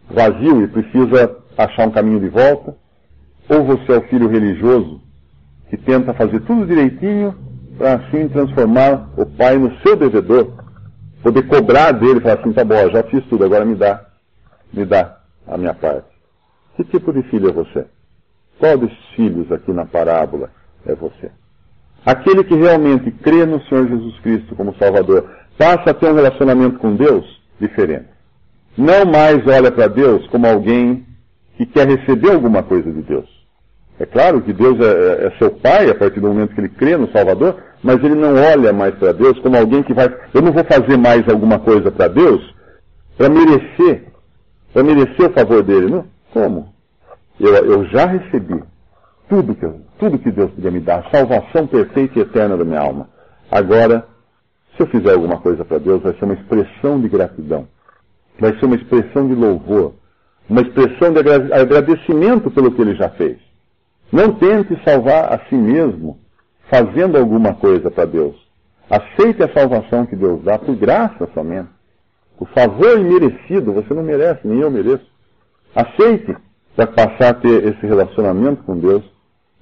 vazio 0.10 0.63
e 0.63 0.68
precisa 0.68 1.38
achar 1.56 1.88
um 1.88 1.92
caminho 1.92 2.20
de 2.20 2.30
volta? 2.30 2.75
Ou 3.50 3.63
você 3.63 3.94
é 3.94 3.98
o 3.98 4.08
filho 4.08 4.27
religioso 4.27 5.01
que 5.70 5.77
tenta 5.77 6.13
fazer 6.13 6.39
tudo 6.42 6.66
direitinho 6.66 7.36
para 7.77 7.96
assim 7.96 8.27
transformar 8.30 9.10
o 9.18 9.25
pai 9.25 9.58
no 9.58 9.75
seu 9.80 9.96
devedor, 9.96 10.54
poder 11.22 11.48
cobrar 11.48 11.92
dele 11.92 12.20
falar 12.22 12.39
assim, 12.39 12.54
tá 12.54 12.63
bom, 12.63 12.89
já 12.89 13.04
fiz 13.04 13.24
tudo, 13.25 13.46
agora 13.46 13.66
me 13.66 13.75
dá, 13.75 14.06
me 14.74 14.86
dá 14.86 15.18
a 15.48 15.58
minha 15.58 15.74
parte. 15.74 16.08
Que 16.75 16.84
tipo 16.84 17.13
de 17.13 17.24
filho 17.24 17.50
é 17.50 17.51
você? 17.51 17.86
Qual 18.60 18.77
desses 18.77 19.06
filhos 19.16 19.51
aqui 19.51 19.72
na 19.72 19.86
parábola 19.86 20.50
é 20.86 20.96
você? 20.96 21.32
Aquele 22.06 22.44
que 22.44 22.56
realmente 22.56 23.12
crê 23.12 23.46
no 23.46 23.62
Senhor 23.66 23.88
Jesus 23.88 24.20
Cristo 24.20 24.56
como 24.56 24.75
Salvador, 24.77 25.30
passa 25.58 25.92
a 25.92 25.94
ter 25.94 26.10
um 26.10 26.16
relacionamento 26.16 26.80
com 26.80 26.96
Deus 26.96 27.25
diferente. 27.60 28.08
Não 28.77 29.06
mais 29.06 29.46
olha 29.48 29.72
para 29.72 29.88
Deus 29.88 30.25
como 30.27 30.48
alguém 30.48 31.06
que 31.58 31.66
quer 31.66 31.88
receber 31.88 32.32
alguma 32.32 32.62
coisa 32.62 32.92
de 32.92 33.01
Deus. 33.01 33.37
É 34.00 34.06
claro 34.06 34.42
que 34.42 34.54
Deus 34.54 34.80
é, 34.80 34.84
é, 34.84 35.27
é, 35.27 35.38
seu 35.39 35.50
pai 35.50 35.89
a 35.89 35.96
partir 35.96 36.20
do 36.20 36.27
momento 36.27 36.54
que 36.54 36.62
ele 36.62 36.70
crê 36.70 36.96
no 36.96 37.12
Salvador, 37.12 37.56
mas 37.82 37.98
ele 38.04 38.16
não 38.16 38.36
olha 38.36 38.72
mais 38.72 38.94
para 38.96 39.12
Deus 39.12 39.39
como 39.39 39.58
alguém 39.58 39.82
que 39.82 39.94
vai. 39.94 40.08
Eu 40.34 40.42
não 40.42 40.51
vou 40.51 40.63
fazer 40.63 40.98
mais 40.98 41.27
alguma 41.27 41.60
coisa 41.60 41.92
para 41.92 42.08
Deus 42.08 42.56
para 43.18 43.30
merecer, 43.30 44.04
para 44.72 44.84
merecer 44.84 45.30
o 45.30 45.34
favor 45.34 45.63
dele. 45.63 45.89
Não? 45.89 46.06
Como? 46.32 46.74
Eu, 47.39 47.54
eu 47.54 47.86
já 47.86 48.06
recebi 48.06 48.63
tudo 49.27 49.56
que, 49.56 49.68
tudo 49.98 50.20
que 50.20 50.32
Deus 50.32 50.51
podia 50.51 50.72
me 50.72 50.80
dar, 50.80 51.00
a 51.00 51.10
salvação 51.10 51.65
perfeita 51.65 52.19
e 52.19 52.22
eterna 52.22 52.56
da 52.56 52.63
minha 52.63 52.80
alma. 52.80 53.10
Agora, 53.50 54.06
se 54.76 54.84
eu 54.84 54.88
fizer 54.88 55.13
alguma 55.13 55.39
coisa 55.39 55.65
para 55.65 55.80
Deus, 55.80 56.04
vai 56.04 56.13
ser 56.13 56.26
uma 56.26 56.36
expressão 56.36 57.02
de 57.02 57.10
gratidão, 57.10 57.67
vai 58.39 58.58
ser 58.60 58.65
uma 58.65 58.76
expressão 58.76 59.28
de 59.28 59.34
louvor, 59.34 59.95
uma 60.48 60.62
expressão 60.62 61.12
de 61.12 61.19
agradecimento 61.54 62.52
pelo 62.52 62.72
que 62.72 62.82
ele 62.82 62.95
já 62.95 63.10
fez. 63.10 63.47
Não 64.12 64.34
tente 64.34 64.80
salvar 64.86 65.34
a 65.34 65.39
si 65.50 65.56
mesmo 65.56 66.17
fazendo 66.70 67.17
alguma 67.17 67.54
coisa 67.54 67.91
para 67.91 68.06
Deus. 68.06 68.36
Aceite 68.89 69.43
a 69.43 69.54
salvação 69.54 70.06
que 70.06 70.15
Deus 70.15 70.41
dá 70.43 70.58
por 70.58 70.76
graça 70.76 71.28
somente. 71.34 71.70
O 72.39 72.46
favor 72.46 73.00
imerecido, 73.00 73.74
você 73.74 73.93
não 73.93 74.04
merece, 74.04 74.48
nem 74.48 74.60
eu 74.60 74.72
mereço. 74.72 75.06
Aceite 75.76 76.36
para 76.76 76.88
passar 76.88 77.30
a 77.30 77.34
ter 77.34 77.65
esse 77.65 77.86
relacionamento 77.86 78.63
com 78.63 78.78
Deus 78.78 79.04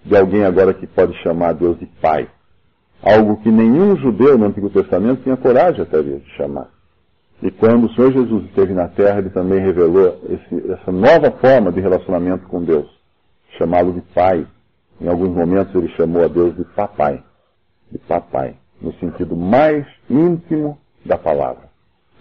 de 0.03 0.15
alguém 0.15 0.43
agora 0.43 0.73
que 0.73 0.85
pode 0.85 1.17
chamar 1.23 1.53
Deus 1.53 1.79
de 1.79 1.87
Pai. 1.99 2.27
Algo 3.01 3.37
que 3.37 3.49
nenhum 3.49 3.95
judeu 3.97 4.37
no 4.37 4.45
Antigo 4.45 4.69
Testamento 4.69 5.23
tinha 5.23 5.37
coragem 5.37 5.81
até 5.81 6.01
de 6.01 6.21
chamar. 6.37 6.69
E 7.41 7.49
quando 7.49 7.85
o 7.85 7.93
Senhor 7.93 8.11
Jesus 8.11 8.45
esteve 8.45 8.73
na 8.73 8.87
terra, 8.87 9.19
ele 9.19 9.29
também 9.29 9.59
revelou 9.59 10.19
esse, 10.29 10.71
essa 10.71 10.91
nova 10.91 11.31
forma 11.31 11.71
de 11.71 11.79
relacionamento 11.79 12.47
com 12.47 12.63
Deus 12.63 12.94
chamá-lo 13.57 13.93
de 13.93 14.01
pai. 14.13 14.45
Em 14.99 15.07
alguns 15.07 15.29
momentos 15.29 15.73
ele 15.75 15.89
chamou 15.89 16.23
a 16.23 16.27
Deus 16.27 16.55
de 16.55 16.63
papai, 16.63 17.21
de 17.91 17.97
papai, 17.99 18.55
no 18.81 18.93
sentido 18.93 19.35
mais 19.35 19.85
íntimo 20.09 20.77
da 21.05 21.17
palavra. 21.17 21.69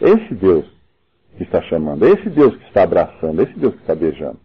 Esse 0.00 0.34
Deus 0.34 0.66
que 1.36 1.44
está 1.44 1.60
chamando, 1.62 2.04
esse 2.06 2.28
Deus 2.28 2.56
que 2.56 2.64
está 2.64 2.82
abraçando, 2.82 3.42
esse 3.42 3.58
Deus 3.58 3.74
que 3.74 3.80
está 3.80 3.94
beijando, 3.94 4.38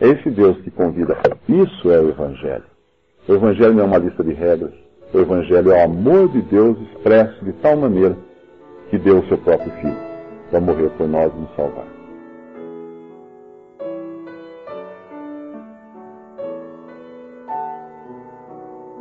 esse 0.00 0.30
Deus 0.30 0.58
que 0.62 0.70
convida. 0.70 1.16
Isso 1.48 1.90
é 1.90 1.98
o 2.00 2.08
Evangelho. 2.08 2.64
O 3.28 3.32
Evangelho 3.32 3.74
não 3.74 3.84
é 3.84 3.86
uma 3.86 3.98
lista 3.98 4.22
de 4.22 4.32
regras. 4.32 4.72
O 5.12 5.18
Evangelho 5.18 5.72
é 5.72 5.80
o 5.80 5.84
amor 5.84 6.28
de 6.28 6.42
Deus 6.42 6.78
expresso 6.88 7.44
de 7.44 7.52
tal 7.54 7.76
maneira 7.76 8.16
que 8.90 8.98
deu 8.98 9.18
o 9.18 9.28
seu 9.28 9.38
próprio 9.38 9.70
Filho 9.80 9.96
para 10.50 10.60
morrer 10.60 10.90
por 10.90 11.08
nós 11.08 11.32
e 11.34 11.40
nos 11.40 11.56
salvar. 11.56 11.95